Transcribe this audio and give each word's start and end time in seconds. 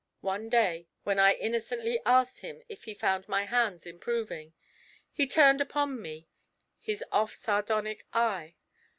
One 0.21 0.49
day 0.49 0.87
when 1.03 1.19
I 1.19 1.33
innocently 1.35 1.99
asked 2.07 2.39
him 2.39 2.63
if 2.67 2.85
he 2.85 2.95
found 2.95 3.29
my 3.29 3.45
hands 3.45 3.85
improving, 3.85 4.53
he 5.11 5.27
turned 5.27 5.61
upon 5.61 6.01
me 6.01 6.27
his 6.79 7.03
off 7.11 7.35
sardonic 7.35 8.07
eye. 8.11 8.55